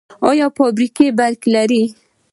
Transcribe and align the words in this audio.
آیا 0.29 0.47
فابریکې 0.57 1.07
برق 1.17 1.41
لري؟ 1.53 1.83